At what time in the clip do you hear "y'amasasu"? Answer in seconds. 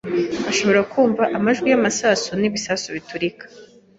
1.69-2.31